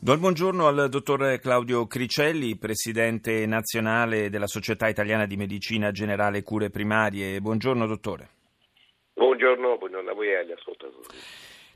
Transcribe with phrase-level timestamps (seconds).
[0.00, 6.44] Do il buongiorno al dottor Claudio Cricelli, presidente nazionale della Società Italiana di Medicina Generale
[6.44, 7.40] Cure Primarie.
[7.40, 8.28] Buongiorno dottore.
[9.14, 11.02] Buongiorno, buongiorno a voi e agli ascoltatori.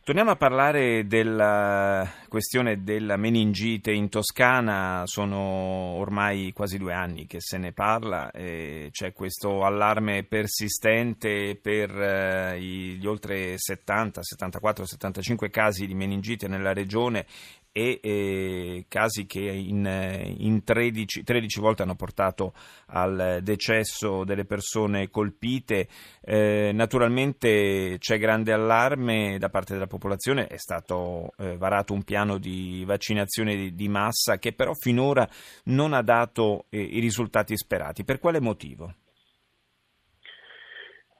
[0.04, 7.40] Torniamo a parlare della questione della meningite in Toscana, sono ormai quasi due anni che
[7.40, 15.86] se ne parla, c'è questo allarme persistente per eh, gli oltre 70, 74, 75 casi
[15.86, 17.24] di meningite nella regione
[17.72, 22.52] e eh, casi che in, in 13, 13, volte hanno portato
[22.88, 25.88] al decesso delle persone colpite.
[26.22, 32.36] Eh, naturalmente c'è grande allarme da parte della popolazione, è stato eh, varato un piano
[32.38, 35.26] di vaccinazione di, di, massa che però finora
[35.64, 38.04] non ha dato eh, i risultati sperati.
[38.04, 38.94] Per quale motivo?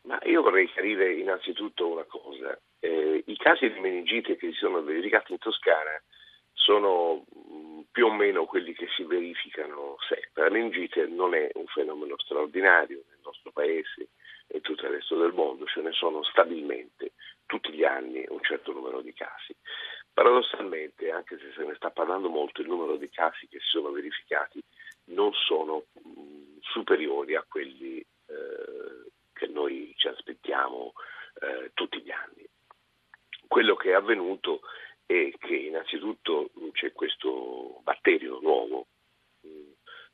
[0.02, 2.58] Ma io vorrei chiarire innanzitutto una cosa.
[2.80, 5.90] Eh, I casi di meningite che si sono verificati in Toscana
[6.64, 10.44] sono mm, più o meno quelli che si verificano sempre.
[10.44, 14.08] La meningite non è un fenomeno straordinario nel nostro paese
[14.46, 17.12] e tutto il resto del mondo, ce ne sono stabilmente
[17.46, 19.54] tutti gli anni un certo numero di casi.
[20.12, 23.90] Paradossalmente, anche se se ne sta parlando molto, il numero di casi che si sono
[23.90, 24.62] verificati
[25.04, 30.92] non sono mh, mm, superiori a quelli eh, che noi ci aspettiamo
[31.40, 32.46] eh, tutti gli anni.
[33.48, 34.60] Quello che è avvenuto
[35.06, 38.86] è che innanzitutto c'è questo batterio nuovo,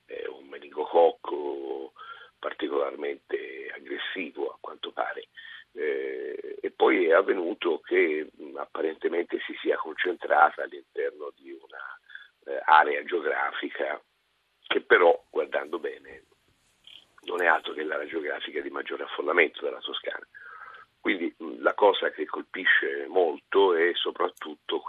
[0.05, 1.93] è un meningococco
[2.39, 5.29] particolarmente aggressivo a quanto pare,
[5.73, 11.56] eh, e poi è avvenuto che apparentemente si sia concentrata all'interno di
[12.45, 14.01] un'area eh, geografica
[14.67, 16.25] che però, guardando bene,
[17.23, 20.27] non è altro che l'area geografica di maggiore affollamento della Toscana.
[21.01, 24.81] Quindi la cosa che colpisce molto è soprattutto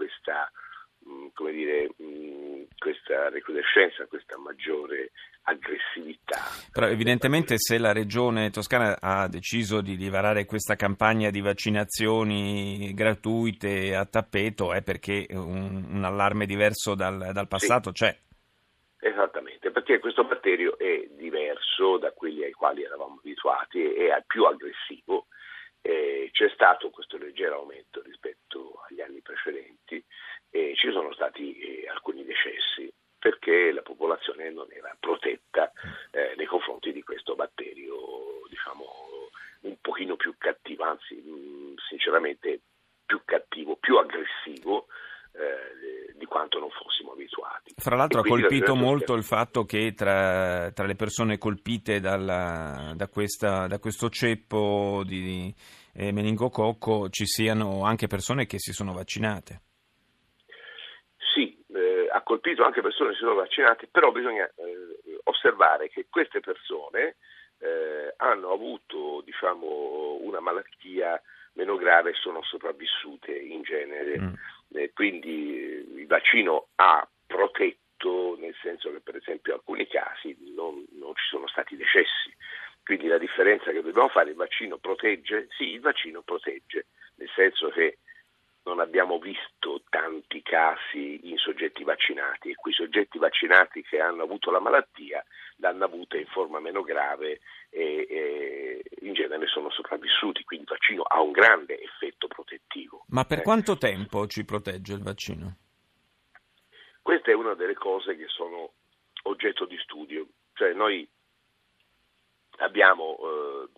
[3.29, 5.11] questa recrudescenza, questa maggiore
[5.43, 6.39] aggressività.
[6.71, 12.91] Però evidentemente se la regione toscana ha deciso di, di varare questa campagna di vaccinazioni
[12.93, 18.03] gratuite a tappeto è perché un, un allarme diverso dal, dal passato sì.
[18.03, 18.17] c'è.
[19.01, 25.27] Esattamente, perché questo batterio è diverso da quelli ai quali eravamo abituati, è più aggressivo
[25.81, 30.03] eh, c'è stato questo leggero aumento rispetto agli anni precedenti
[30.49, 32.08] e ci sono stati eh, alcuni
[33.49, 35.71] perché la popolazione non era protetta
[36.11, 37.95] eh, nei confronti di questo batterio,
[38.47, 38.85] diciamo,
[39.61, 42.61] un pochino più cattivo, anzi, mh, sinceramente
[43.05, 44.85] più cattivo, più aggressivo
[45.33, 47.73] eh, di quanto non fossimo abituati.
[47.75, 53.07] Fra l'altro ha colpito molto il fatto che tra, tra le persone colpite dalla, da,
[53.07, 55.53] questa, da, questo ceppo di
[55.93, 59.61] eh, meningococco ci siano anche persone che si sono vaccinate.
[62.29, 67.15] Colpito anche persone che si sono vaccinate, però bisogna eh, osservare che queste persone
[67.57, 71.19] eh, hanno avuto diciamo, una malattia
[71.53, 74.19] meno grave e sono sopravvissute in genere.
[74.19, 74.33] Mm
[74.73, 80.85] eh, quindi il vaccino ha protetto, nel senso che per esempio in alcuni casi non,
[80.91, 82.33] non ci sono stati decessi.
[82.83, 85.47] Quindi la differenza che dobbiamo fare, il vaccino protegge?
[85.57, 87.99] Sì, il vaccino protegge, nel senso che
[88.69, 94.51] non abbiamo visto tanti casi in soggetti vaccinati e quei soggetti vaccinati che hanno avuto
[94.51, 95.25] la malattia
[95.55, 97.39] l'hanno avuta in forma meno grave
[97.71, 103.05] e, e in genere sono sopravvissuti, quindi il vaccino ha un grande effetto protettivo.
[103.07, 103.41] Ma per eh.
[103.41, 105.57] quanto tempo ci protegge il vaccino?
[107.01, 108.73] Questa è una delle cose che sono
[109.23, 111.09] oggetto di studio, cioè noi
[112.57, 113.17] abbiamo,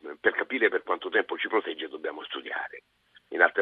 [0.03, 2.80] eh, per capire per quanto tempo ci protegge dobbiamo studiare.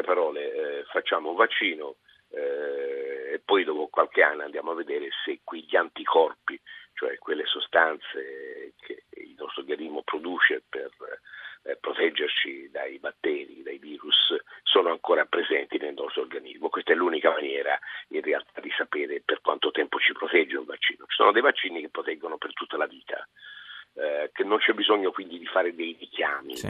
[0.00, 1.96] Altre parole, eh, facciamo un vaccino
[2.30, 6.58] eh, e poi dopo qualche anno andiamo a vedere se quegli anticorpi,
[6.94, 10.90] cioè quelle sostanze che il nostro organismo produce per
[11.64, 16.70] eh, proteggerci dai batteri, dai virus, sono ancora presenti nel nostro organismo.
[16.70, 21.04] Questa è l'unica maniera in realtà di sapere per quanto tempo ci protegge un vaccino.
[21.06, 23.26] Ci sono dei vaccini che proteggono per tutta la vita.
[23.92, 26.68] Eh, che non c'è bisogno quindi di fare dei richiami, sì.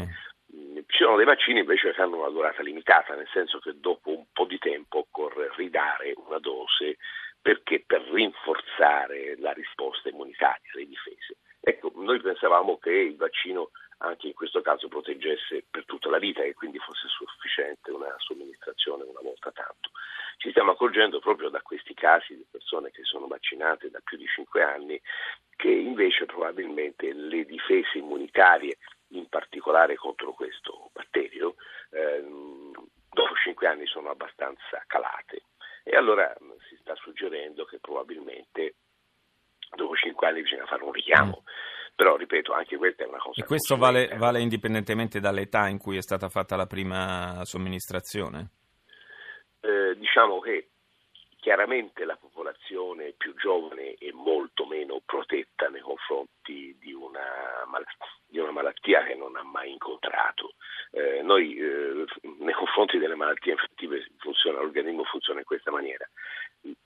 [0.91, 4.27] Ci sono dei vaccini invece che hanno una durata limitata, nel senso che dopo un
[4.33, 6.97] po' di tempo occorre ridare una dose
[7.41, 11.37] perché per rinforzare la risposta immunitaria, le difese.
[11.61, 16.43] Ecco, noi pensavamo che il vaccino anche in questo caso proteggesse per tutta la vita
[16.43, 19.91] e quindi fosse sufficiente una somministrazione una volta tanto.
[20.39, 24.27] Ci stiamo accorgendo proprio da questi casi di persone che sono vaccinate da più di
[24.27, 25.01] 5 anni
[25.55, 28.79] che invece probabilmente le difese immunitarie,
[29.11, 31.55] in particolare contro questo batterio,
[31.91, 32.73] ehm,
[33.11, 35.43] dopo 5 anni sono abbastanza calate.
[35.83, 36.33] E allora
[36.69, 38.75] si sta suggerendo che probabilmente
[39.75, 41.43] dopo 5 anni bisogna fare un richiamo.
[41.43, 43.43] Mm però ripeto, anche questa è una cosa.
[43.43, 48.49] E questo vale, vale, indipendentemente dall'età in cui è stata fatta la prima somministrazione?
[49.61, 50.71] Eh, diciamo che
[51.41, 57.67] chiaramente la popolazione più giovane è molto meno protetta nei confronti di una,
[58.27, 60.55] di una malattia che non ha mai incontrato.
[60.93, 62.05] Eh, noi eh,
[62.39, 66.09] nei confronti delle malattie infettive funziona, l'organismo funziona in questa maniera.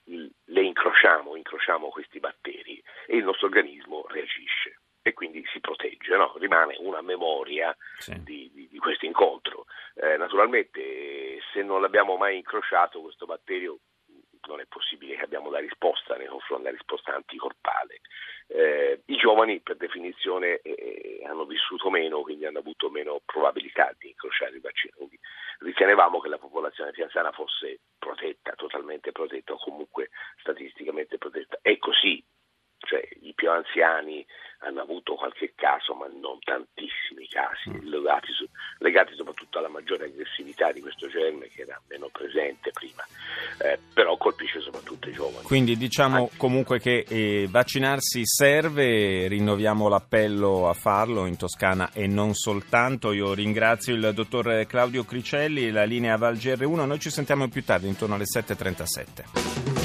[0.05, 6.33] Le incrociamo, incrociamo questi batteri e il nostro organismo reagisce e quindi si protegge, no?
[6.39, 8.23] rimane una memoria sì.
[8.23, 9.67] di, di, di, questo incontro.
[9.97, 13.81] Eh, naturalmente se non l'abbiamo mai incrociato questo batterio
[14.47, 18.01] non è possibile che abbiamo la risposta nei confronti della risposta anticorpale.
[18.47, 24.09] Eh, I giovani per definizione eh, hanno vissuto meno, quindi hanno avuto meno probabilità di
[24.09, 24.95] incrociare il vaccino.
[24.97, 25.19] Quindi
[25.61, 30.11] ritenevamo che la popolazione più anziana fosse protetta, totalmente protetta o comunque
[30.41, 31.59] statisticamente protetta.
[31.63, 32.23] È così,
[32.85, 34.25] cioè i più anziani
[34.65, 37.89] hanno avuto qualche caso, ma non tantissimi casi, mm.
[37.89, 38.47] legati, su,
[38.79, 43.05] legati soprattutto alla maggiore aggressività di questo germe che era meno presente prima,
[43.59, 45.45] eh, però colpisce soprattutto i giovani.
[45.45, 46.37] Quindi diciamo Anche...
[46.37, 53.13] comunque che eh, vaccinarsi serve, rinnoviamo l'appello a farlo in Toscana e non soltanto.
[53.13, 57.89] Io ringrazio il dottor Claudio Cricelli, la linea Val GR1, noi ci sentiamo più tardi,
[57.89, 59.84] intorno alle 7.37.